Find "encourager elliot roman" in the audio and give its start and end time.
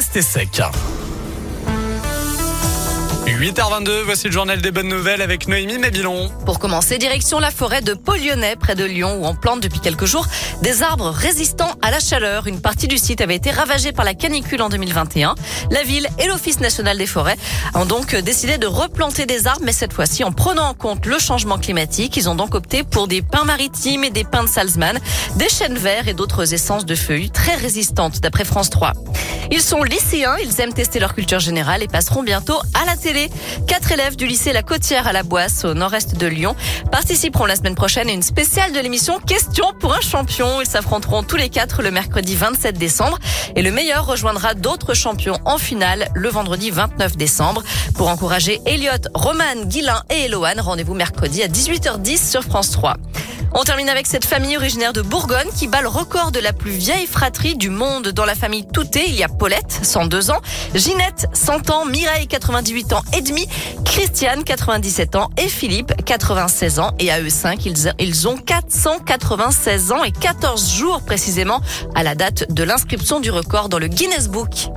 48.08-49.64